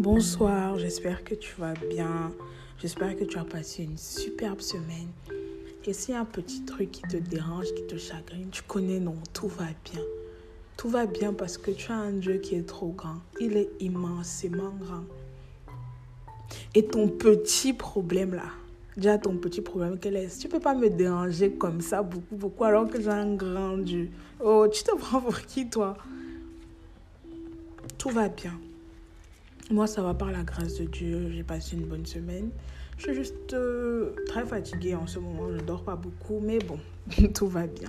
[0.00, 2.32] Bonsoir, j'espère que tu vas bien.
[2.78, 5.10] J'espère que tu as passé une superbe semaine.
[5.84, 8.98] Et s'il y a un petit truc qui te dérange, qui te chagrine, tu connais,
[8.98, 10.00] non, tout va bien.
[10.78, 13.18] Tout va bien parce que tu as un Dieu qui est trop grand.
[13.40, 15.04] Il est immensément grand.
[16.74, 18.52] Et ton petit problème là,
[18.96, 20.40] déjà ton petit problème, quel est?
[20.40, 24.08] Tu peux pas me déranger comme ça beaucoup, beaucoup, alors que j'ai un grand Dieu.
[24.42, 25.94] Oh, tu te prends pour qui toi?
[27.98, 28.58] Tout va bien.
[29.70, 31.30] Moi, ça va par la grâce de Dieu.
[31.30, 32.50] J'ai passé une bonne semaine.
[32.98, 35.48] Je suis juste euh, très fatiguée en ce moment.
[35.48, 36.80] Je ne dors pas beaucoup, mais bon,
[37.34, 37.88] tout va bien.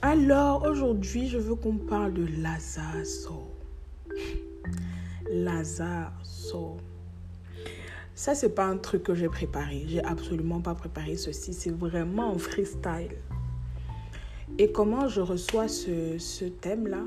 [0.00, 2.96] Alors, aujourd'hui, je veux qu'on parle de Lazare
[5.30, 6.12] Lazare
[8.14, 9.84] Ça, c'est pas un truc que j'ai préparé.
[9.88, 11.52] J'ai absolument pas préparé ceci.
[11.52, 13.14] C'est vraiment un freestyle.
[14.56, 17.04] Et comment je reçois ce, ce thème-là?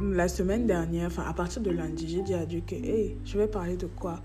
[0.00, 3.38] La semaine dernière, enfin à partir de lundi, j'ai dit à Dieu que hey, je
[3.38, 4.20] vais parler de quoi?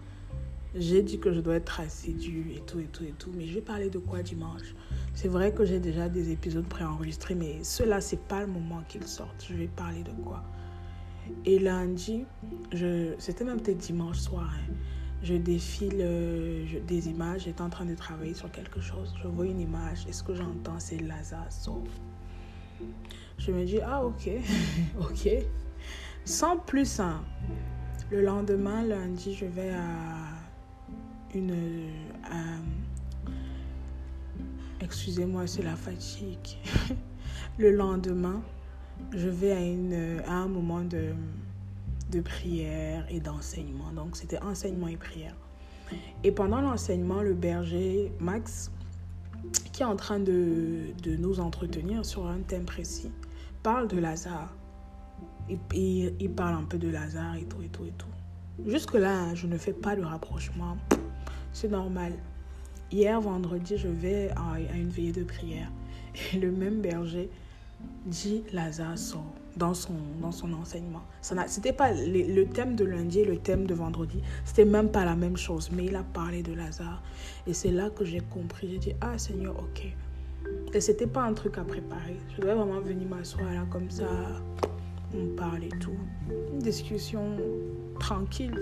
[0.75, 3.55] J'ai dit que je dois être assidue et tout et tout et tout, mais je
[3.55, 4.75] vais parler de quoi dimanche?
[5.13, 9.07] C'est vrai que j'ai déjà des épisodes préenregistrés, mais ceux-là, c'est pas le moment qu'ils
[9.07, 9.45] sortent.
[9.49, 10.43] Je vais parler de quoi?
[11.45, 12.25] Et lundi,
[13.17, 14.73] c'était même peut-être dimanche soir, hein,
[15.23, 19.13] je défile euh, des images, j'étais en train de travailler sur quelque chose.
[19.21, 21.47] Je vois une image et ce que j'entends, c'est Lazare
[23.37, 24.29] Je me dis, ah ok,
[24.99, 25.29] ok.
[26.25, 27.23] Sans plus, hein.
[28.11, 30.37] le lendemain, lundi, je vais à
[31.33, 31.89] une...
[34.81, 36.57] Excusez-moi, c'est la fatigue.
[37.57, 38.41] le lendemain,
[39.11, 41.13] je vais à, une, à un moment de,
[42.21, 43.91] prière et d'enseignement.
[43.91, 45.35] Donc, c'était enseignement et prière.
[46.23, 48.71] Et pendant l'enseignement, le berger Max,
[49.71, 53.11] qui est en train de nous entretenir sur un thème précis,
[53.67, 54.55] parle de Lazare
[55.49, 58.07] il, parle un peu de Lazare et tout et tout et tout.
[58.65, 60.77] Jusque-là, je ne fais pas de rapprochement.
[61.51, 62.13] C'est normal.
[62.93, 65.69] Hier, vendredi, je vais à, une veillée de prière.
[66.33, 67.29] Et le même berger
[68.05, 68.95] dit Lazare
[69.57, 71.03] dans son, dans son enseignement.
[71.21, 74.21] C'était pas le, le, thème de lundi et le thème de vendredi.
[74.45, 75.71] C'était même pas la même chose.
[75.73, 77.03] Mais il a parlé de Lazare.
[77.45, 78.69] Et c'est là que j'ai compris.
[78.71, 79.93] J'ai dit, ah Seigneur, ok.
[80.73, 82.17] Et c'était pas un truc à préparer.
[82.35, 84.07] Je devais vraiment venir m'asseoir là comme ça
[85.15, 85.97] on parle et tout.
[86.53, 87.37] Une discussion
[87.99, 88.59] tranquille.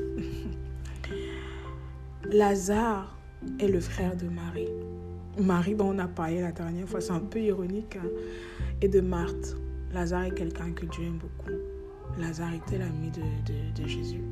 [2.32, 3.18] Lazare
[3.60, 4.70] est le frère de Marie.
[5.40, 7.98] Marie, bon, on a parlé la dernière fois, c'est un peu ironique.
[7.98, 8.08] Hein.
[8.82, 9.56] Et de Marthe.
[9.94, 11.52] Lazare est quelqu'un que Dieu aime beaucoup.
[12.18, 14.24] Lazare était l'ami de, de, Jésus.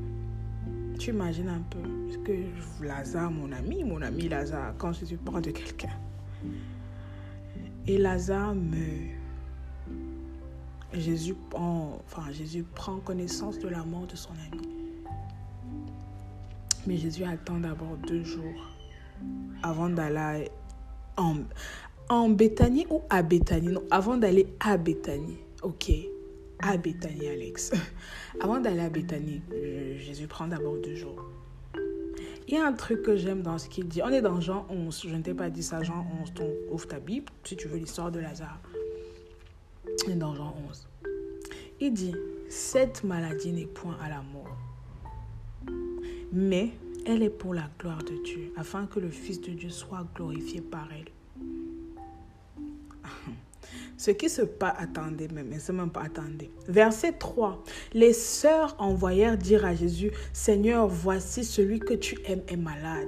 [0.99, 1.79] Tu imagines un peu
[2.11, 2.33] ce que
[2.83, 5.89] Lazare, mon ami, mon ami Lazare, quand Jésus parle de quelqu'un.
[7.87, 9.13] Et Lazare meurt.
[10.93, 14.61] Jésus, prend, connaissance de la mort de son ami.
[16.85, 18.75] Mais Jésus attend d'abord deux jours
[19.63, 20.49] avant d'aller
[21.17, 21.37] en,
[22.09, 23.69] en Béthanie ou à Béthanie?
[23.69, 25.37] Non, avant d'aller à Béthanie.
[25.63, 25.91] Ok,
[26.59, 27.71] à Béthanie, Alex.
[28.41, 29.41] avant d'aller à Béthanie,
[29.97, 31.25] Jésus prend d'abord deux jours.
[32.47, 34.01] Il y a un truc que j'aime dans ce qu'il dit.
[34.03, 35.03] On est dans Jean 11.
[35.07, 36.33] Je ne t'ai pas dit ça, Jean 11.
[36.33, 38.59] Donc, ouvre ta Bible si tu veux l'histoire de Lazare
[40.15, 40.87] dans Jean 11.
[41.79, 42.15] Il dit,
[42.49, 44.57] cette maladie n'est point à la mort,
[46.31, 46.71] mais
[47.05, 50.61] elle est pour la gloire de Dieu, afin que le Fils de Dieu soit glorifié
[50.61, 51.11] par elle.
[54.03, 56.51] Ce qui se passe, attendez même, c'est même pas attendez.
[56.67, 57.63] Verset 3.
[57.93, 63.07] Les sœurs envoyèrent dire à Jésus, Seigneur, voici celui que tu aimes est malade.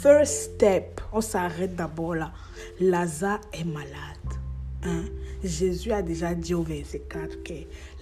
[0.00, 2.32] First step, on s'arrête d'abord là.
[2.80, 4.40] Lazare est malade.
[4.84, 5.04] Hein?
[5.44, 7.52] Jésus a déjà dit au verset 4 que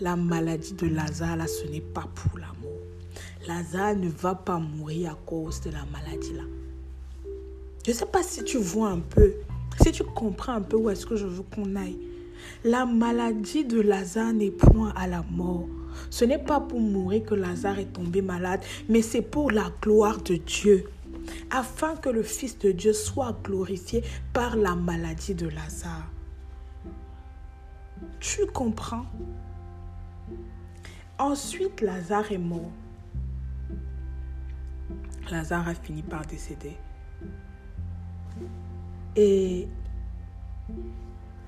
[0.00, 3.48] la maladie de Lazare, là, ce n'est pas pour la mort.
[3.48, 6.44] Lazare ne va pas mourir à cause de la maladie là.
[7.84, 9.34] Je ne sais pas si tu vois un peu,
[9.82, 11.98] si tu comprends un peu où est-ce que je veux qu'on aille.
[12.64, 15.66] La maladie de Lazare n'est point à la mort.
[16.10, 20.20] Ce n'est pas pour mourir que Lazare est tombé malade, mais c'est pour la gloire
[20.22, 20.84] de Dieu,
[21.50, 24.02] afin que le Fils de Dieu soit glorifié
[24.32, 26.10] par la maladie de Lazare.
[28.20, 29.06] Tu comprends?
[31.18, 32.72] Ensuite, Lazare est mort.
[35.30, 36.76] Lazare a fini par décéder.
[39.16, 39.68] Et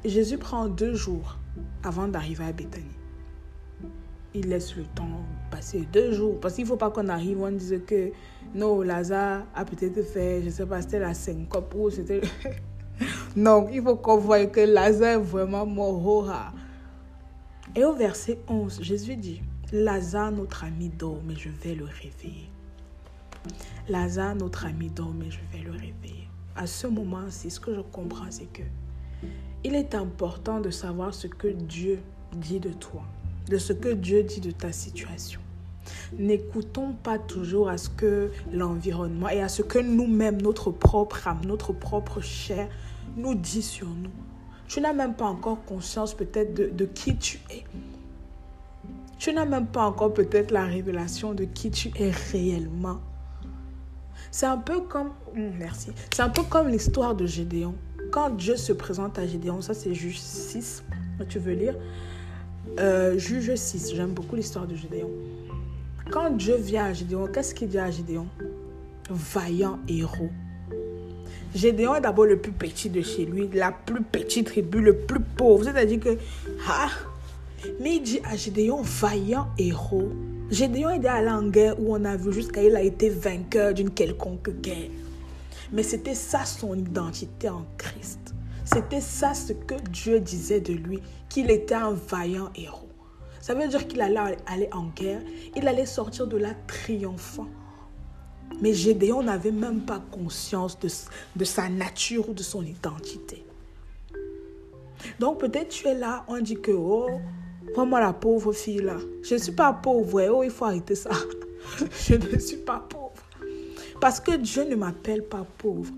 [0.04, 1.36] Jésus prend deux jours
[1.82, 2.84] avant d'arriver à Bethanie.
[4.34, 6.38] Il laisse le temps passer deux jours.
[6.40, 8.12] Parce qu'il ne faut pas qu'on arrive, on dise que
[8.54, 12.20] non, Lazare a peut-être fait, je ne sais pas, c'était la syncope ou c'était.
[13.36, 16.32] non, il faut qu'on voie que Lazare est vraiment mort.
[17.74, 19.42] Et au verset 11, Jésus dit,
[19.72, 22.48] Lazare, notre ami, dort, mais je vais le réveiller.
[23.88, 26.28] Lazare, notre ami, dort, mais je vais le réveiller.
[26.56, 28.62] À ce moment-ci, ce que je comprends, c'est que
[29.64, 31.99] il est important de savoir ce que Dieu
[32.37, 33.03] dit de toi,
[33.49, 35.41] de ce que Dieu dit de ta situation.
[36.19, 41.41] N'écoutons pas toujours à ce que l'environnement et à ce que nous-mêmes, notre propre âme,
[41.44, 42.69] notre propre chair
[43.17, 44.11] nous dit sur nous.
[44.69, 47.64] Tu n'as même pas encore conscience peut-être de, de qui tu es.
[49.19, 53.00] Tu n'as même pas encore peut-être la révélation de qui tu es réellement.
[54.37, 57.75] C'est un peu comme, hmm, merci, c'est un peu comme l'histoire de Gédéon.
[58.11, 60.85] Quand Dieu se présente à Gédéon, ça c'est Juge 6,
[61.27, 61.75] tu veux lire
[62.79, 65.09] euh, Juge 6, j'aime beaucoup l'histoire de Gédéon.
[66.11, 68.27] Quand Dieu vient à Gédéon, qu'est-ce qu'il dit à Gédéon?
[69.09, 70.29] Vaillant héros.
[71.55, 75.21] Gédéon est d'abord le plus petit de chez lui, la plus petite tribu, le plus
[75.21, 75.65] pauvre.
[75.65, 76.19] C'est-à-dire que,
[76.69, 76.91] ah,
[77.81, 80.12] mais il dit à Gédéon, vaillant héros.
[80.50, 83.90] Gédéon est allé en guerre où on a vu jusqu'à il a été vainqueur d'une
[83.90, 84.90] quelconque guerre.
[85.72, 88.32] Mais c'était ça son identité en Christ.
[88.64, 92.88] C'était ça ce que Dieu disait de lui, qu'il était un vaillant héros.
[93.40, 95.20] Ça veut dire qu'il allait aller en guerre,
[95.56, 97.49] il allait sortir de là triomphant.
[98.60, 100.88] Mais Gédéon n'avait même pas conscience de,
[101.34, 103.44] de sa nature ou de son identité.
[105.19, 107.20] Donc peut-être tu es là, on dit que, oh,
[107.84, 108.96] moi la pauvre fille là.
[109.23, 111.11] Je ne suis pas pauvre, oh, il faut arrêter ça.
[112.06, 113.12] Je ne suis pas pauvre.
[114.00, 115.93] Parce que Dieu ne m'appelle pas pauvre.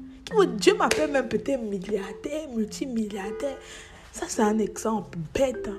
[0.56, 3.58] Dieu m'appelle même peut-être milliardaire, multimilliardaire.
[4.12, 5.68] Ça, c'est un exemple bête.
[5.68, 5.78] Hein.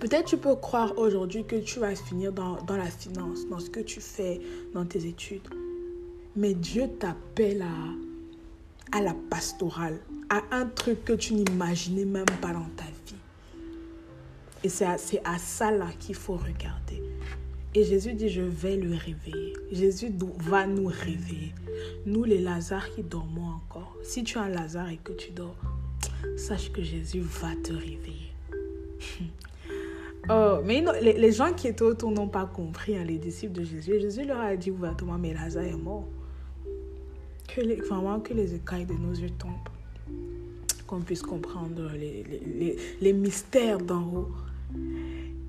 [0.00, 3.68] Peut-être tu peux croire aujourd'hui que tu vas finir dans, dans, la finance, dans ce
[3.68, 4.40] que tu fais,
[4.72, 5.46] dans tes études.
[6.36, 9.98] Mais Dieu t'appelle à, à la pastorale,
[10.30, 12.89] à un truc que tu n'imaginais même pas dans ta vie.
[14.62, 17.02] Et c'est à, ça là qu'il faut regarder.
[17.74, 19.54] Et Jésus dit, je vais le réveiller.
[19.72, 21.54] Jésus va nous réveiller.
[22.04, 23.96] Nous, les Lazars qui dormons encore.
[24.02, 25.56] Si tu es un Lazare et que tu dors,
[26.36, 28.32] sache que Jésus va te réveiller.
[30.28, 33.98] oh, mais les, gens qui étaient autour n'ont pas compris, hein, les disciples de Jésus.
[33.98, 36.08] Jésus leur a dit ouvertement, mais Lazare est mort.
[37.48, 39.52] Que les, vraiment que les écailles de nos yeux tombent.
[40.86, 44.28] Qu'on puisse comprendre les mystères d'en haut.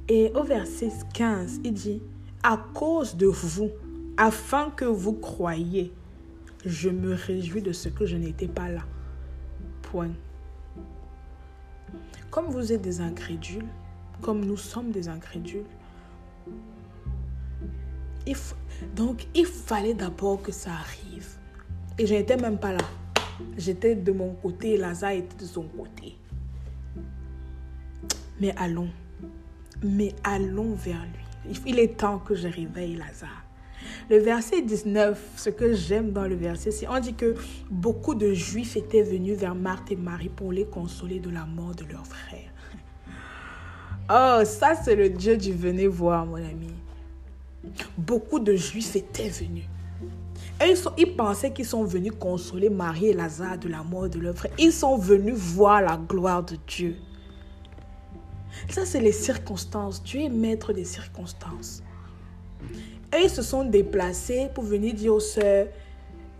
[0.07, 2.01] Et au verset 15, il dit,
[2.44, 3.69] à cause de vous,
[4.18, 5.94] afin que vous croyiez,
[6.65, 8.83] je me réjouis de ce que je n'étais pas là.
[9.81, 10.12] Point.
[12.29, 13.68] Comme vous êtes des incrédules,
[14.21, 15.65] comme nous sommes des incrédules,
[18.95, 21.27] donc il fallait d'abord que ça arrive.
[21.97, 22.83] Et je n'étais même pas là.
[23.57, 26.18] J'étais de mon côté, Lazare était de son côté.
[28.39, 28.89] Mais allons
[29.83, 31.56] mais allons vers lui.
[31.66, 33.44] Il est temps que je réveille Lazare.
[34.10, 37.36] Le verset 19, ce que j'aime dans le verset, c'est on dit que
[37.69, 41.75] beaucoup de Juifs étaient venus vers Marthe et Marie pour les consoler de la mort
[41.75, 42.39] de leur frère.
[44.13, 46.74] Oh, ça c'est le Dieu du venez voir, mon ami.
[47.98, 49.63] Beaucoup de Juifs étaient venus.
[50.62, 54.19] Et ils, ils pensaient qu'ils sont venus consoler Marie et Lazare de la mort de
[54.19, 54.51] leur frère.
[54.60, 56.98] Ils sont venus voir la gloire de Dieu.
[58.70, 60.04] Ça, c'est les circonstances.
[60.04, 61.84] Dieu est maître des circonstances.
[63.14, 65.68] Et ils se sont déplacés pour venir dire aux sœurs,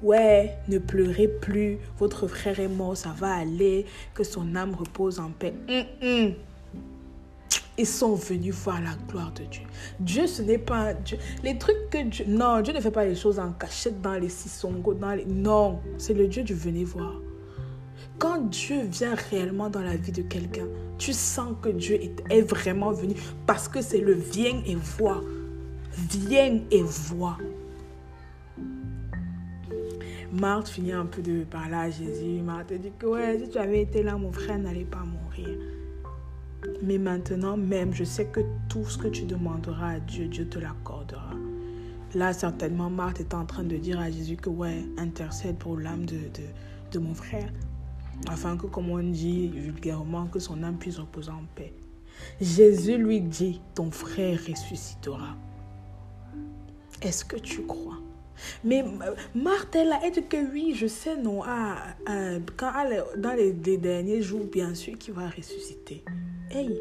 [0.02, 5.20] ouais, ne pleurez plus, votre frère est mort, ça va aller, que son âme repose
[5.20, 5.54] en paix.
[5.68, 6.34] Mm, mm.
[7.78, 9.64] Ils sont venus voir la gloire de Dieu.
[10.00, 11.18] Dieu, ce n'est pas Dieu.
[11.44, 12.26] Les trucs que Dieu...
[12.28, 15.26] Non, Dieu ne fait pas les choses en cachette dans les sissongos, dans les...
[15.26, 17.14] Non, c'est le Dieu du venez voir.
[18.22, 20.68] Quand Dieu vient réellement dans la vie de quelqu'un,
[21.00, 22.00] tu sens que Dieu
[22.30, 23.16] est, vraiment venu
[23.48, 25.24] parce que c'est le viens et vois.
[26.28, 27.40] Viens et vois.
[30.32, 32.44] Marthe finit un peu de parler à Jésus.
[32.44, 35.58] Marthe dit que ouais, si tu avais été là, mon frère n'allait pas mourir.
[36.84, 40.60] Mais maintenant même, je sais que tout ce que tu demanderas à Dieu, Dieu te
[40.60, 41.34] l'accordera.
[42.14, 46.06] Là, certainement, Marthe est en train de dire à Jésus que ouais, intercède pour l'âme
[46.06, 46.44] de, de,
[46.92, 47.50] de mon frère
[48.30, 51.74] afin que, comme on dit vulgairement, que son âme puisse reposer en paix.
[52.40, 55.36] Jésus lui dit, ton frère ressuscitera.
[57.02, 57.98] Est-ce que tu crois?
[58.64, 58.84] Mais
[59.36, 61.42] Marthe, elle a dit que oui, je sais, non.
[61.46, 61.96] Ah,
[62.58, 62.72] quand
[63.18, 66.04] dans les, derniers jours, bien sûr, qu'il va ressusciter.
[66.50, 66.80] Hey,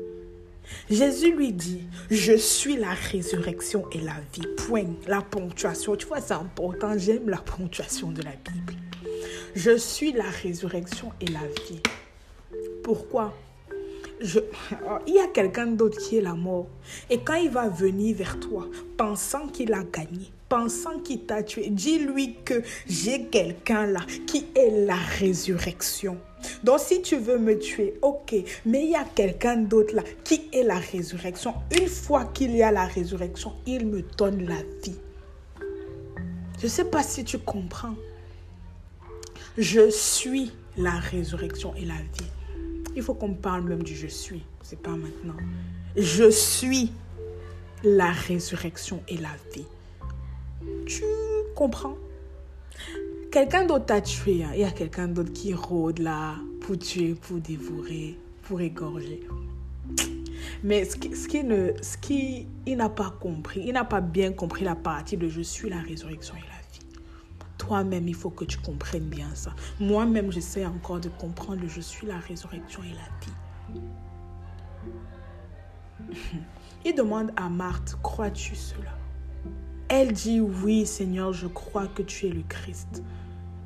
[0.88, 4.47] Jésus lui dit, je suis la résurrection et la vie.
[4.56, 4.94] Point.
[5.06, 6.97] La ponctuation, tu vois, c'est important.
[6.97, 8.80] J'aime la ponctuation de la Bible.
[9.54, 11.80] Je suis la résurrection et la vie.
[12.85, 13.35] Pourquoi?
[14.21, 14.38] Je,
[15.07, 16.66] il y a quelqu'un d'autre qui est la mort.
[17.09, 21.69] Et quand il va venir vers toi, pensant qu'il a gagné, pensant qu'il t'a tué,
[21.71, 26.19] dis-lui que j'ai quelqu'un là qui est la résurrection.
[26.62, 28.35] Donc si tu veux me tuer, ok,
[28.66, 31.54] mais il y a quelqu'un d'autre là qui est la résurrection.
[31.78, 34.97] Une fois qu'il y a la résurrection, il me donne la vie.
[36.59, 37.95] Je ne sais pas si tu comprends.
[39.59, 42.30] Je suis la résurrection et la vie.
[42.97, 44.42] Il faut qu'on parle même du je suis.
[44.62, 45.37] C'est pas maintenant.
[45.97, 46.92] Je suis
[47.83, 49.66] la résurrection et la vie.
[50.87, 51.04] Tu
[51.54, 51.97] comprends?
[53.30, 54.45] Quelqu'un d'autre t'a tué.
[54.45, 54.50] Hein.
[54.54, 59.21] Il y a quelqu'un d'autre qui rôde là pour tuer, pour dévorer, pour égorger.
[60.62, 65.40] Mais ce qui, n'a pas compris, il n'a pas bien compris la partie de je
[65.40, 66.60] suis la résurrection et la vie.
[67.71, 69.55] Toi-même, il faut que tu comprennes bien ça.
[69.79, 73.07] Moi-même, j'essaie encore de comprendre le je suis la résurrection et la
[76.11, 76.19] vie.
[76.85, 78.91] Il demande à Marthe, crois-tu cela?
[79.87, 83.05] Elle dit, oui Seigneur, je crois que tu es le Christ,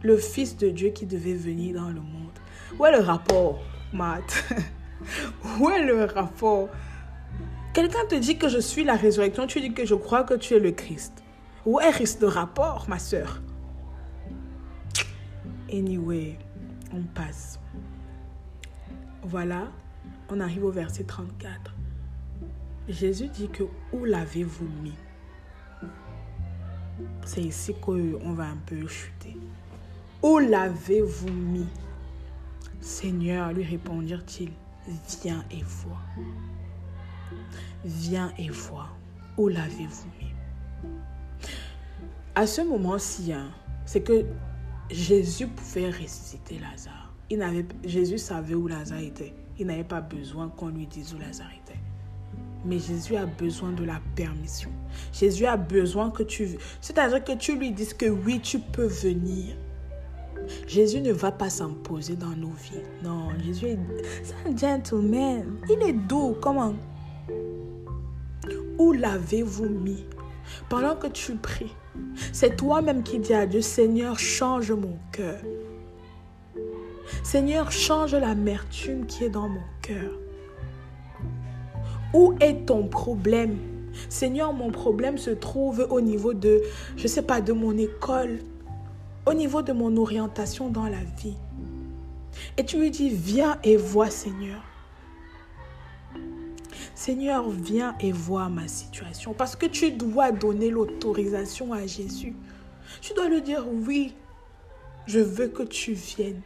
[0.02, 2.38] le Fils de Dieu qui devait venir dans le monde.
[2.78, 3.58] Où est le rapport,
[3.94, 4.44] Marthe?
[5.58, 6.68] Où est le rapport?
[7.72, 10.52] Quelqu'un te dit que je suis la résurrection, tu dis que je crois que tu
[10.52, 11.24] es le Christ.
[11.64, 13.40] Où est le rapport, ma soeur
[15.72, 16.38] Anyway,
[16.92, 17.58] on passe.
[19.22, 19.70] Voilà,
[20.28, 21.74] on arrive au verset 34.
[22.88, 24.94] Jésus dit que où l'avez-vous mis?
[27.24, 29.36] C'est ici qu'on va un peu chuter.
[30.22, 31.68] Où l'avez-vous mis?
[32.80, 34.52] Seigneur, lui répondirent-ils,
[35.22, 36.02] viens et vois.
[37.84, 38.88] Viens et vois.
[39.38, 41.00] Où l'avez-vous mis?
[42.34, 43.50] À ce moment-ci, hein,
[43.86, 44.26] c'est que
[44.90, 47.12] Jésus pouvait ressusciter Lazare.
[47.30, 49.32] Il n'avait, Jésus savait où Lazare était.
[49.58, 51.78] Il n'avait pas besoin qu'on lui dise où Lazare était.
[52.64, 54.70] Mais Jésus a besoin de la permission.
[55.12, 56.56] Jésus a besoin que tu...
[56.80, 59.54] C'est-à-dire que tu lui dises que oui, tu peux venir.
[60.66, 62.82] Jésus ne va pas s'imposer dans nos vies.
[63.02, 63.78] Non, Jésus est
[64.46, 65.58] un gentleman.
[65.70, 66.36] Il est doux.
[66.40, 66.74] Comment
[68.78, 70.04] Où l'avez-vous mis?
[70.68, 71.74] Pendant que tu pries,
[72.32, 75.40] c'est toi-même qui dis à Dieu, Seigneur, change mon cœur.
[77.22, 80.12] Seigneur, change l'amertume qui est dans mon cœur.
[82.12, 83.58] Où est ton problème?
[84.08, 86.62] Seigneur, mon problème se trouve au niveau de,
[86.96, 88.38] je ne sais pas, de mon école,
[89.26, 91.36] au niveau de mon orientation dans la vie.
[92.56, 94.60] Et tu lui dis, viens et vois, Seigneur.
[97.04, 99.34] Seigneur, viens et vois ma situation.
[99.34, 102.34] Parce que tu dois donner l'autorisation à Jésus.
[103.02, 104.14] Tu dois lui dire, oui,
[105.06, 106.40] je veux que tu viennes.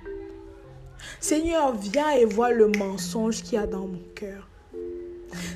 [1.21, 4.49] Seigneur, viens et vois le mensonge qu'il y a dans mon cœur.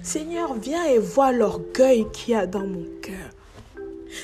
[0.04, 3.30] Seigneur, viens et vois l'orgueil qu'il y a dans mon cœur.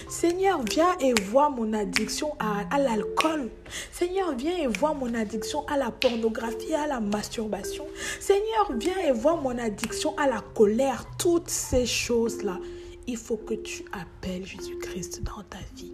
[0.09, 3.51] Seigneur, viens et vois mon addiction à, l'alcool.
[3.93, 7.87] Seigneur, viens et vois mon addiction à la pornographie, à la masturbation.
[8.21, 11.05] Seigneur, viens et vois mon addiction à la colère.
[11.19, 12.59] Toutes ces choses-là,
[13.07, 15.93] il faut que tu appelles Jésus-Christ dans ta vie.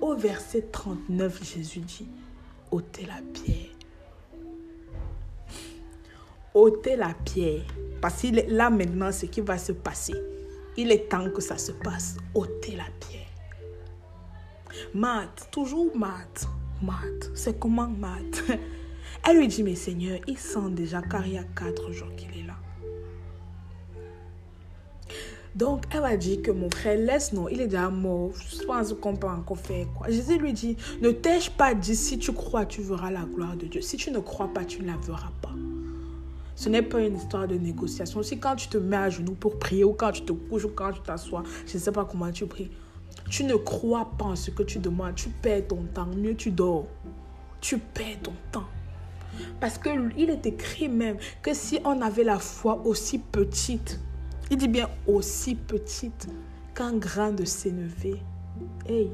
[0.00, 2.08] Au verset 39, Jésus dit,
[2.70, 3.70] ôtez la pierre.
[6.54, 7.62] ôtez la pierre.
[8.00, 10.14] Parce que là maintenant, ce qui va se passer.
[10.76, 12.16] Il est temps que ça se passe.
[12.34, 13.26] ôtez la pierre.
[14.94, 16.48] Matt, toujours Matt.
[16.82, 18.42] Matt, c'est comment Matt?
[19.28, 22.30] Elle lui dit, mais Seigneur, il sent déjà car il y a quatre jours qu'il
[22.38, 22.56] est là.
[25.54, 28.30] Donc, elle va dire que mon frère, laisse, non, il est déjà mort.
[28.34, 29.86] Je pense qu'on peut encore faire.
[30.08, 33.66] Jésus lui dit, ne t'ai-je pas dit, si tu crois, tu verras la gloire de
[33.66, 33.80] Dieu.
[33.80, 35.49] Si tu ne crois pas, tu ne la verras pas.
[36.60, 38.22] Ce n'est pas une histoire de négociation.
[38.22, 40.68] Si quand tu te mets à genoux pour prier ou quand tu te couches ou
[40.68, 42.70] quand tu t'assois, je ne sais pas comment tu pries,
[43.30, 46.50] tu ne crois pas en ce que tu demandes, tu perds ton temps, mieux tu
[46.50, 46.86] dors.
[47.62, 48.66] Tu perds ton temps.
[49.58, 53.98] Parce qu'il est écrit même que si on avait la foi aussi petite,
[54.50, 56.28] il dit bien aussi petite
[56.74, 58.20] qu'un grain de sénévé.
[58.86, 59.10] Hey.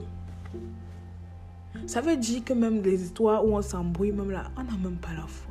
[1.87, 4.97] Ça veut dire que même les histoires où on s'embrouille, même là, on n'a même
[4.97, 5.46] pas la foi.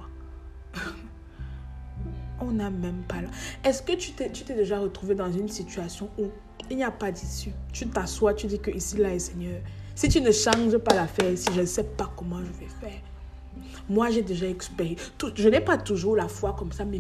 [2.48, 3.30] On n'a même pas là.
[3.64, 6.30] Est-ce que tu t'es, déjà retrouvé dans une situation où
[6.70, 7.52] il n'y a pas d'issue?
[7.72, 9.60] Tu t'assois, tu dis que ici, là est Seigneur.
[9.96, 13.02] Si tu ne changes pas l'affaire ici, je ne sais pas comment je vais faire.
[13.88, 15.02] Moi, j'ai déjà expérimenté.
[15.36, 17.00] Je n'ai pas toujours la foi comme ça, mais,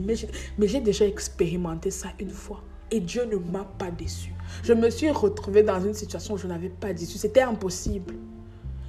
[0.68, 2.64] j'ai déjà expérimenté ça une fois.
[2.92, 4.34] Et Dieu ne m'a pas déçu.
[4.64, 7.18] Je me suis retrouvée dans une situation où je n'avais pas d'issue.
[7.18, 8.14] C'était impossible.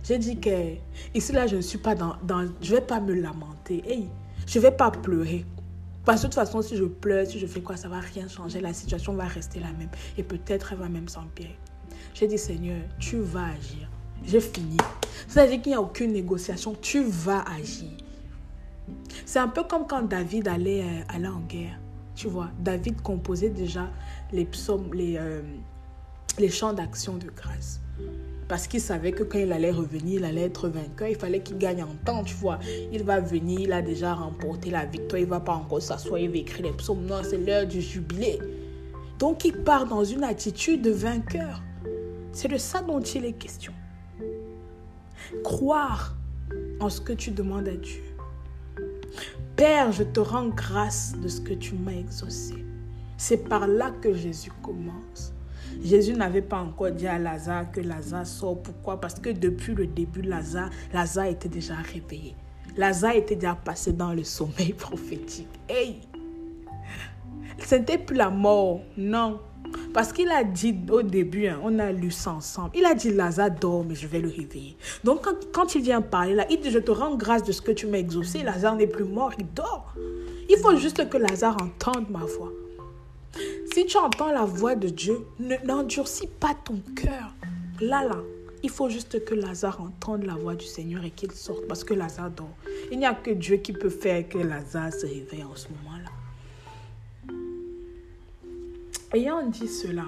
[0.05, 0.75] J'ai dit que
[1.15, 2.15] ici, là, je ne suis pas dans...
[2.23, 3.83] dans je ne vais pas me lamenter.
[3.89, 4.09] Hey,
[4.47, 5.45] Je ne vais pas pleurer.
[6.07, 8.29] Parce que de toute façon, si je pleure, si je fais quoi, ça va rien
[8.29, 8.61] changer.
[8.61, 9.91] La situation va rester la même.
[10.17, 11.59] Et peut-être elle va même s'empirer.
[12.15, 13.89] J'ai dit, Seigneur, tu vas agir.
[14.25, 14.77] J'ai fini.
[15.27, 16.77] C'est-à-dire qu'il n'y a aucune négociation.
[16.81, 17.91] Tu vas agir.
[19.25, 21.81] C'est un peu comme quand David allait, euh, en guerre.
[22.15, 23.91] Tu vois, David composait déjà
[24.33, 25.43] les psaumes, les, euh,
[26.39, 27.81] les chants d'action de grâce.
[28.49, 31.09] Parce qu'il savait que quand il allait revenir, il allait être vainqueur.
[31.09, 32.61] Il fallait qu'il gagne en temps, tu vois.
[32.93, 35.21] Il va venir, il a déjà remporté la victoire.
[35.21, 37.05] Il va pas encore s'asseoir, il va écrire les psaumes.
[37.07, 38.39] Non, c'est l'heure du jubilé.
[39.19, 41.63] Donc il part dans une attitude de vainqueur.
[42.33, 43.73] C'est de ça dont il est question.
[45.43, 46.15] Croire
[46.81, 48.03] en ce que tu demandes à Dieu.
[49.57, 52.65] Père, je te rends grâce de ce que tu m'as exaucé.
[53.17, 55.33] C'est par là que Jésus commence.
[55.83, 58.63] Jésus n'avait pas encore dit à Lazare que Lazare sort.
[58.63, 59.01] Pourquoi?
[59.01, 62.35] Parce que depuis le début, Lazare, Lazare était déjà réveillé.
[62.77, 65.49] Lazare était déjà passé dans le sommeil prophétique.
[65.69, 66.01] Hey!
[67.65, 69.41] Ce n'était plus la mort, non.
[69.93, 73.13] Parce qu'il a dit au début, hein, on a lu ça ensemble, il a dit
[73.13, 74.77] Lazare dort, mais je vais le réveiller.
[75.05, 77.63] Donc quand, quand, il vient parler là, il dit Je te rends grâce de ce
[77.63, 78.43] que tu m'as exaucé.
[78.43, 79.95] Lazare n'est plus mort, il dort.
[80.49, 82.53] Il faut juste que Lazare entende ma voix.
[83.73, 85.27] Si tu entends la voix de Dieu,
[85.65, 87.35] n'endurcis pas ton cœur.
[87.81, 88.23] Là, là,
[88.63, 91.95] il faut juste que Lazare entende la voix du Seigneur et qu'il sorte parce que
[91.95, 92.57] Lazare dort.
[92.91, 96.11] Il n'y a que Dieu qui peut faire que Lazare se réveille en ce moment-là.
[99.13, 100.07] Ayant dit cela,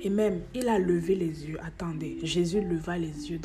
[0.00, 3.40] et même il a levé les yeux, attendez, Jésus leva les yeux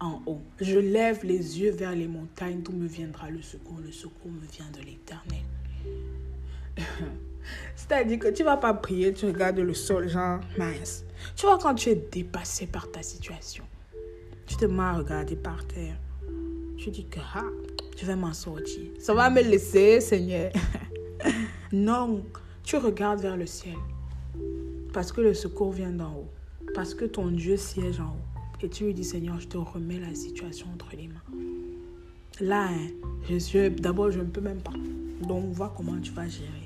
[0.00, 0.40] en haut.
[0.60, 3.78] Je lève les yeux vers les montagnes, d'où me viendra le secours.
[3.84, 5.44] Le secours me vient de l'Éternel.
[7.76, 11.04] C'est-à-dire que tu vas pas prier, tu regardes le sol, genre mince.
[11.36, 13.64] Tu vois, quand tu es dépassé par ta situation,
[14.46, 15.96] tu te mets à regarder par terre.
[16.76, 17.44] Tu dis que ah,
[17.96, 18.82] je vais m'en sortir.
[18.98, 20.52] Ça va me laisser, Seigneur.
[21.72, 22.22] non,
[22.62, 23.76] tu regardes vers le ciel.
[24.92, 26.30] Parce que le secours vient d'en haut.
[26.74, 28.34] Parce que ton Dieu siège en haut.
[28.62, 31.20] Et tu lui dis, Seigneur, je te remets la situation entre les mains.
[32.40, 32.88] Là, hein,
[33.28, 34.72] je suis, d'abord, je ne peux même pas.
[35.20, 36.63] Donc, vois comment tu vas gérer.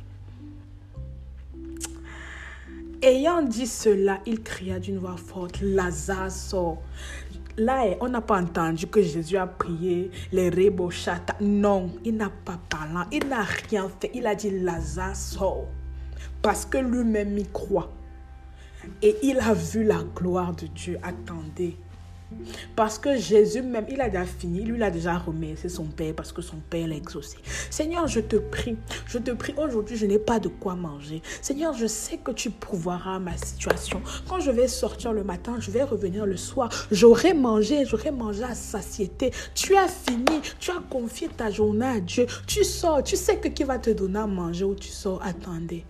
[3.00, 6.82] Ayant dit cela, il cria d'une voix forte, Lazare sort.
[7.56, 11.36] Là, on n'a pas entendu que Jésus a prié les rébochata.
[11.40, 14.10] Non, il n'a pas parlé, il n'a rien fait.
[14.14, 15.66] Il a dit Lazare sort.
[16.42, 17.92] Parce que lui-même y croit.
[19.00, 20.98] Et il a vu la gloire de Dieu.
[21.02, 21.76] Attendez.
[22.76, 26.14] Parce que Jésus même, il a déjà fini, lui il a déjà remercié son Père
[26.14, 27.38] parce que son Père l'a exaucé.
[27.70, 31.22] Seigneur, je te prie, je te prie, aujourd'hui je n'ai pas de quoi manger.
[31.40, 34.02] Seigneur, je sais que tu pourvoiras ma situation.
[34.28, 38.44] Quand je vais sortir le matin, je vais revenir le soir, j'aurai mangé, j'aurai mangé
[38.44, 39.32] à satiété.
[39.54, 42.26] Tu as fini, tu as confié ta journée à Dieu.
[42.46, 45.84] Tu sors, tu sais que qui va te donner à manger ou tu sors, attendez.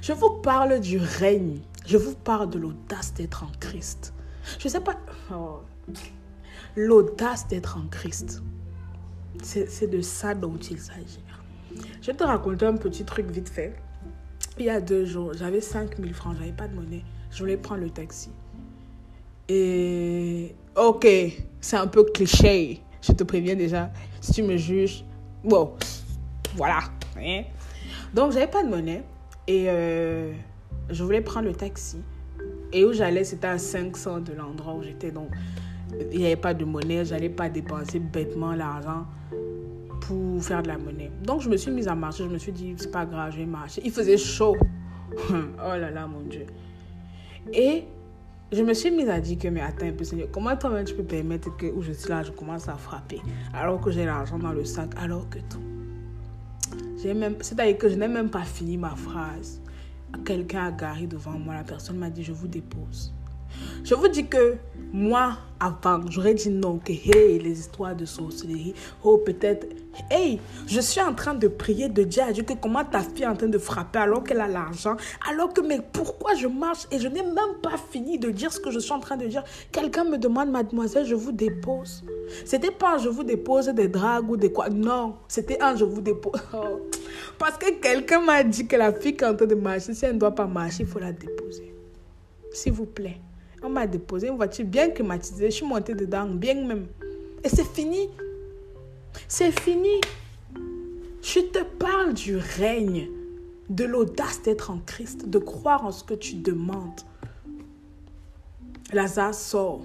[0.00, 4.12] Je vous parle du règne je vous parle de l'audace d'être en Christ.
[4.58, 4.96] Je ne sais pas.
[5.32, 5.60] Oh.
[6.76, 8.42] L'audace d'être en Christ.
[9.42, 11.24] C'est de ça dont il s'agit.
[12.02, 13.74] Je vais te raconter un petit truc vite fait.
[14.58, 17.04] Il y a deux jours, j'avais 5000 francs, j'avais pas de monnaie.
[17.30, 18.30] Je voulais prendre le taxi.
[19.48, 21.06] Et ok,
[21.60, 22.82] c'est un peu cliché.
[23.00, 23.90] Je te préviens déjà.
[24.20, 25.04] Si tu me juges,
[25.42, 25.72] bon,
[26.54, 26.80] voilà.
[27.16, 27.44] Hein?
[28.12, 29.04] Donc, j'avais pas de monnaie.
[29.46, 30.32] Et euh,
[30.90, 31.98] je voulais prendre le taxi.
[32.72, 35.10] Et où j'allais, c'était à 500 de l'endroit où j'étais.
[35.10, 35.30] Donc,
[36.12, 37.04] il n'y avait pas de monnaie.
[37.04, 39.06] Je n'allais pas dépenser bêtement l'argent
[40.00, 41.10] pour faire de la monnaie.
[41.22, 42.24] Donc, je me suis mise à marcher.
[42.24, 43.82] Je me suis dit, c'est pas grave, je vais marcher.
[43.84, 44.56] Il faisait chaud.
[45.30, 46.46] oh là là, mon Dieu.
[47.52, 47.84] Et
[48.52, 50.94] je me suis mise à dire que, mais attends un peu, Seigneur, comment toi-même tu
[50.94, 53.20] peux permettre que où je suis là, je commence à frapper
[53.54, 55.62] alors que j'ai l'argent dans le sac, alors que tout.
[56.96, 59.60] C'est-à-dire que je n'ai même pas fini ma phrase
[60.24, 63.12] quelqu'un a garé devant moi, la personne m'a dit je vous dépose.
[63.84, 64.56] Je vous dis que
[64.92, 69.66] moi, avant, j'aurais dit non, que hey, les histoires de sorcellerie, oh peut-être,
[70.10, 73.24] hey, je suis en train de prier, de dire à Dieu que comment ta fille
[73.24, 74.96] est en train de frapper alors qu'elle a l'argent,
[75.28, 78.60] alors que mais pourquoi je marche et je n'ai même pas fini de dire ce
[78.60, 79.44] que je suis en train de dire.
[79.72, 82.04] Quelqu'un me demande, mademoiselle, je vous dépose.
[82.44, 85.84] C'était pas un je vous dépose des dragues ou des quoi, non, c'était un je
[85.84, 86.32] vous dépose.
[86.54, 86.80] Oh.
[87.38, 90.04] Parce que quelqu'un m'a dit que la fille qui est en train de marcher, si
[90.04, 91.74] elle ne doit pas marcher, il faut la déposer.
[92.52, 93.20] S'il vous plaît.
[93.62, 95.50] On m'a déposé une voiture bien climatisée.
[95.50, 96.86] Je suis montée dedans, bien même.
[97.44, 98.08] Et c'est fini.
[99.28, 100.00] C'est fini.
[101.22, 103.08] Je te parle du règne,
[103.68, 107.00] de l'audace d'être en Christ, de croire en ce que tu demandes.
[108.92, 109.82] Lazare sort.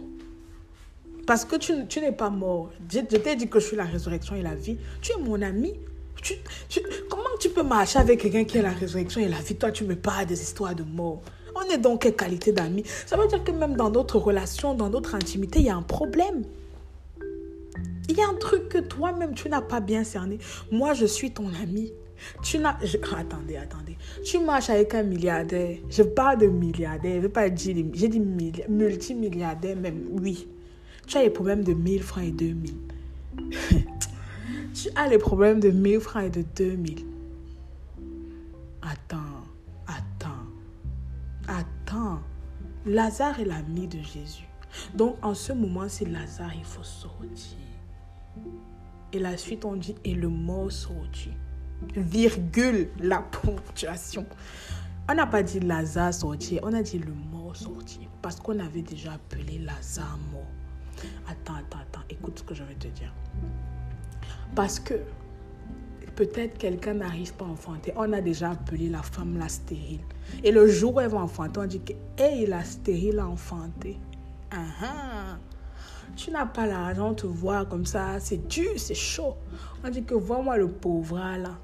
[1.25, 2.71] Parce que tu, n'es pas mort.
[2.91, 4.77] Je, t'ai dit que je suis la résurrection et la vie.
[5.01, 5.73] Tu es mon ami.
[7.09, 9.55] Comment tu peux marcher avec quelqu'un qui est la résurrection et la vie?
[9.55, 11.21] Toi, tu me parles des histoires de mort.
[11.55, 14.89] On est donc quelle qualité d'amis Ça veut dire que même dans notre relation, dans
[14.89, 16.43] notre intimité, il y a un problème.
[18.09, 20.39] Il y a un truc que toi-même, tu n'as pas bien cerné.
[20.71, 21.93] Moi, je suis ton ami.
[22.41, 22.77] Tu n'as...
[23.17, 23.97] Attendez, attendez.
[24.23, 25.77] Tu marches avec un milliardaire.
[25.89, 27.15] Je parle de milliardaire.
[27.15, 27.85] Je veux pas dire...
[27.93, 30.05] J'ai dit multimilliardaire même.
[30.09, 30.47] Oui.
[31.07, 32.73] Tu as les problèmes de 1000 francs et 2000.
[34.73, 37.05] tu as les problèmes de 1000 francs et de 2000.
[38.81, 39.17] Attends.
[39.87, 40.29] Attends.
[41.47, 42.19] Attends.
[42.85, 44.47] Lazare est l'ami de Jésus.
[44.93, 47.57] Donc, en ce moment, c'est Lazare, il faut sortir.
[49.12, 51.34] Et la suite, on dit, et le mort sortit.
[51.96, 54.26] Virgule, la ponctuation.
[55.10, 58.08] On n'a pas dit Lazare sorti, on a dit le mort sorti.
[58.22, 60.48] Parce qu'on avait déjà appelé Lazare mort.
[61.28, 63.13] Attends, attends, attends, écoute ce que je vais te dire.
[64.56, 64.93] Parce que
[66.15, 67.93] peut-être quelqu'un n'arrive pas à enfanter.
[67.96, 70.02] On a déjà appelé la femme la stérile.
[70.43, 73.98] Et le jour où elle va enfanter, on dit que, hey, la stérile a enfanté.
[74.52, 75.38] Uh -huh.
[76.15, 79.36] Tu n'as pas l'argent, te voir comme ça, c'est dur, c'est chaud.
[79.84, 81.58] On dit que vois-moi le pauvre là.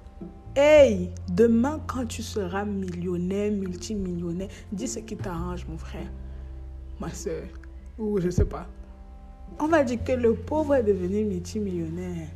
[0.55, 6.11] Hey, demain quand tu seras millionnaire, multimillionnaire, dis ce qui t'arrange, mon frère,
[6.99, 7.45] ma soeur,
[7.97, 8.67] ou je sais pas.
[9.59, 12.27] On va dire que le pauvre est devenu multimillionnaire.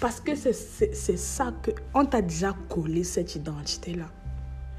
[0.00, 1.70] Parce que c'est ça que...
[1.94, 4.06] On t'a déjà collé cette identité-là.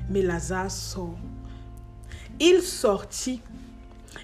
[0.09, 1.17] Mais Lazare sort.
[2.39, 3.41] Il sortit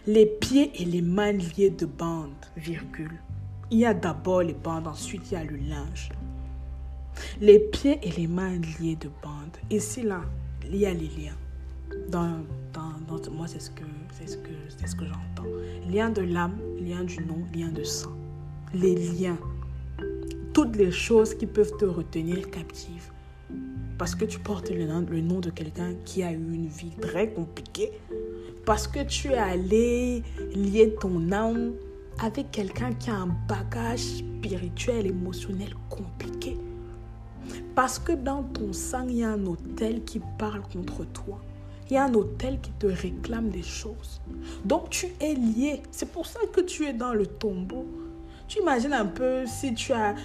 [0.08, 3.19] les pieds et les mains liés de bandes, virgule.
[3.71, 6.10] Il y a d'abord les bandes, ensuite il y a le linge.
[7.41, 9.58] Les pieds et les mains liés de bandes.
[9.69, 10.21] Ici, là,
[10.69, 11.38] il y a les liens.
[12.10, 12.39] Dans,
[12.73, 14.49] dans, dans moi, c'est ce que, c'est ce que,
[14.86, 15.49] ce que j'entends.
[15.89, 18.12] Lien de l'âme, lien du nom, lien de sang.
[18.73, 19.38] Les liens.
[20.53, 23.12] Toutes les choses qui peuvent te retenir captive.
[23.97, 26.93] Parce que tu portes le nom, le nom de quelqu'un qui a eu une vie
[27.01, 27.91] très compliquée.
[28.65, 30.23] Parce que tu es allé
[30.56, 31.73] lier ton âme
[32.19, 36.58] avec quelqu'un qui a un bagage spirituel, émotionnel compliqué.
[37.75, 41.39] Parce que dans ton sang, il y a un hôtel qui parle contre toi.
[41.89, 44.21] Il y a un hôtel qui te réclame des choses.
[44.63, 45.84] Donc tu es lié.
[45.91, 47.86] C'est pour ça que tu es dans le tombeau.
[48.47, 50.15] Tu imagines un peu si tu as,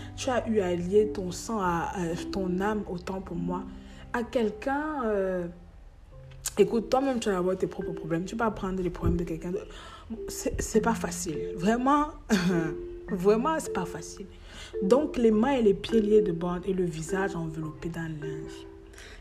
[0.49, 1.93] eu à lier ton sang, à,
[2.33, 3.65] ton âme, autant pour moi,
[4.15, 5.05] à quelqu'un.
[5.05, 5.47] Euh,
[6.59, 8.25] écoute, toi-même, tu vas avoir tes propres problèmes.
[8.25, 9.53] Tu vas prendre les problèmes de quelqu'un.
[10.29, 11.55] C'est pas facile.
[11.57, 12.09] Vraiment,
[13.11, 14.27] vraiment, c'est pas facile.
[14.83, 18.67] Donc, les mains et les pieds liés de bande et le visage enveloppé dans linge.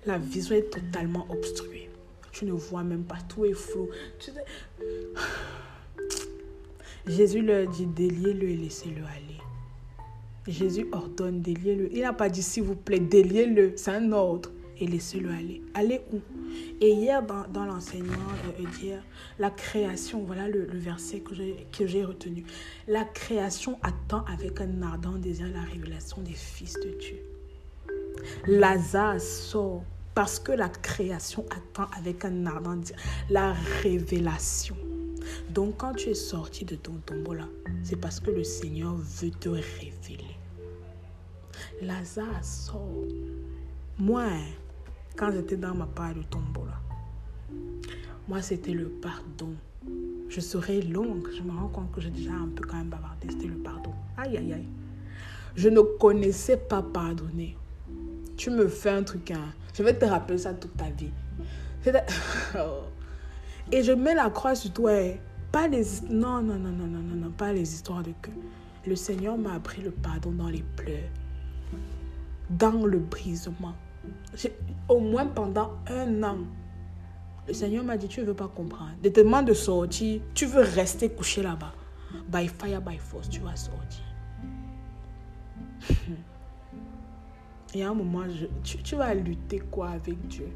[0.05, 1.89] La vision est totalement obstruée.
[2.31, 3.89] Tu ne vois même pas, tout est flou.
[7.07, 9.39] Jésus leur dit, déliez-le et laissez-le aller.
[10.47, 11.93] Jésus ordonne, déliez-le.
[11.93, 13.73] Il n'a pas dit, s'il vous plaît, déliez-le.
[13.75, 14.49] C'est un ordre.
[14.79, 15.61] Et laissez-le aller.
[15.73, 16.21] Aller où?
[16.81, 18.15] Et hier, dans, l'enseignement
[18.79, 19.03] d'hier,
[19.37, 22.45] la création, voilà le, le verset que j'ai retenu.
[22.87, 27.19] La création attend avec un ardent désir la révélation des fils de Dieu.
[28.47, 29.83] Lazare sort
[30.13, 32.95] parce que la création attend avec un ardent désir
[33.29, 34.75] la révélation.
[35.49, 37.47] Donc quand tu es sorti de ton tombeau là,
[37.83, 40.37] c'est parce que le Seigneur veut te révéler.
[41.81, 43.05] Lazare sort.
[43.97, 44.27] Moi,
[45.19, 46.79] quand j'étais dans ma part de tombeau là,
[48.29, 49.53] moi c'était le pardon.
[50.29, 51.27] Je serai longue.
[51.35, 53.27] Je me rends compte que j'ai déjà un peu quand même bavardé.
[53.29, 53.91] C'était le pardon.
[54.15, 54.67] Aïe, aïe, aïe.
[55.55, 57.57] Je ne connaissais pas pardonner.
[58.37, 59.53] Tu me fais un truc, hein.
[59.73, 61.11] je vais te rappeler ça toute ta vie.
[63.71, 64.93] Et je mets la croix sur toi.
[64.93, 65.15] Hein.
[65.51, 65.83] Pas les...
[66.09, 68.33] Non, non, non, non, non, non, non, pas les histoires de cœur.
[68.87, 71.09] Le Seigneur m'a appris le pardon dans les pleurs,
[72.49, 73.75] dans le brisement.
[74.87, 76.37] Au moins pendant un an,
[77.47, 78.91] le Seigneur m'a dit, tu ne veux pas comprendre.
[79.01, 81.73] De te de sortir, tu veux rester couché là-bas.
[82.27, 84.03] By fire, by force, tu vas sortir.
[87.73, 88.23] Et à un moment,
[88.63, 90.49] tu, tu vas lutter quoi avec Dieu?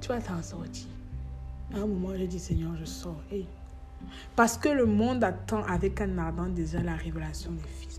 [0.00, 0.88] Tu vas t'en sortir.
[1.74, 3.22] À un moment, j'ai dit, Seigneur, je sors.
[4.36, 7.91] Parce que le monde attend avec un ardent désir la révélation des fils.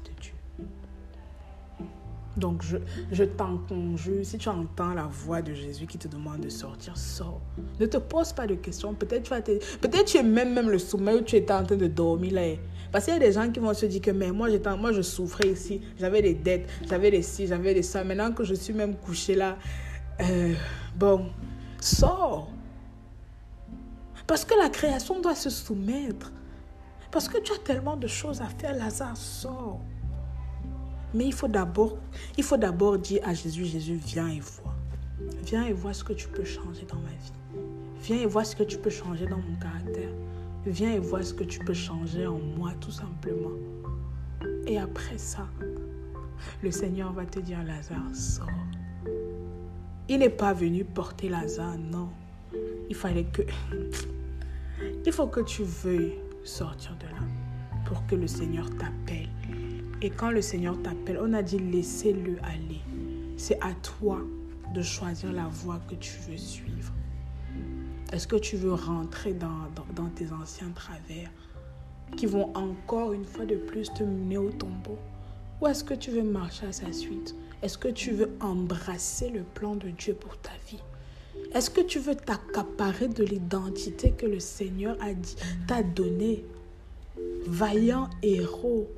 [2.35, 2.63] Donc,
[3.11, 6.97] je, t'en conjure, si tu entends la voix de Jésus qui te demande de sortir,
[6.97, 7.41] sors.
[7.79, 8.93] Ne te pose pas de questions.
[8.95, 12.33] Peut-être tu, tu es même, même le sommeil où tu étais en train de dormir
[12.33, 12.55] là.
[12.91, 15.01] Parce qu'il y a des gens qui vont se dire que mais moi, moi je
[15.01, 18.03] souffrais ici, j'avais des dettes, j'avais des ci, j'avais des ça.
[18.03, 19.57] Maintenant que je suis même couché là,
[20.21, 20.53] euh,
[20.95, 21.27] bon,
[21.79, 22.51] sors.
[24.27, 26.31] Parce que la création doit se soumettre.
[27.11, 29.81] Parce que tu as tellement de choses à faire, Lazare, sort.
[31.13, 31.97] Mais il faut d'abord,
[32.37, 34.73] il faut d'abord dire à Jésus, Jésus, viens et vois.
[35.45, 37.33] Viens et vois ce que tu peux changer dans ma vie.
[38.01, 40.09] Viens et vois ce que tu peux changer dans mon caractère.
[40.65, 43.51] Viens et vois ce que tu peux changer en moi, tout simplement.
[44.65, 45.47] Et après ça,
[46.61, 48.47] le Seigneur va te dire, Lazare, sors.
[50.09, 52.09] Il n'est pas venu porter Lazare, non.
[52.89, 53.41] Il fallait que...
[55.05, 57.25] Il faut que tu veuilles sortir de là
[57.85, 59.29] pour que le Seigneur t'appelle.
[60.03, 62.81] Et quand le Seigneur t'appelle, on a dit laissez-le aller.
[63.37, 64.19] C'est à toi
[64.73, 66.91] de choisir la voie que tu veux suivre.
[68.11, 71.31] Est-ce que tu veux rentrer dans, tes anciens travers
[72.17, 74.99] qui vont encore une fois de plus te mener au tombeau?
[75.61, 77.33] Ou est-ce que tu veux marcher à sa suite?
[77.61, 80.83] Est-ce que tu veux embrasser le plan de Dieu pour ta vie?
[81.55, 86.43] Est-ce que tu veux t'accaparer de l'identité que le Seigneur a dit, t'a donnée?
[87.47, 88.89] Vaillant héros,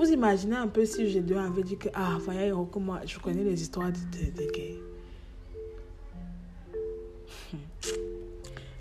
[0.00, 3.44] vous imaginez un peu si j'ai deux avait dit que, ah, voyez, moi, je connais
[3.44, 4.80] les histoires de, de.
[7.52, 7.58] Hmm.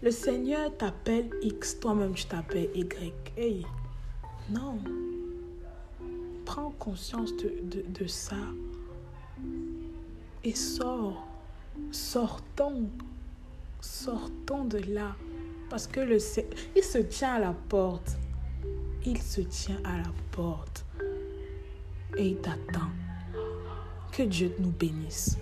[0.02, 3.66] Le Seigneur t'appelle X, toi-même tu t'appelles Y.
[4.50, 4.80] Non.
[6.46, 8.38] Prends conscience de, de, de ça
[10.46, 11.28] et sors.
[11.92, 12.88] Sortons.
[13.82, 15.18] Sortons de là.
[15.70, 16.18] Parce que le
[16.78, 18.18] il se tient à la porte.
[19.06, 20.86] Il se tient à la porte
[22.18, 22.90] et il t'attend.
[24.12, 25.38] Que Dieu nous bénisse.